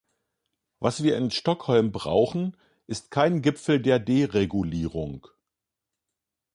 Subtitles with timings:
[0.79, 2.57] Was wir in Stockholm brauchen,
[2.87, 5.27] ist kein Gipfel der Deregulierung.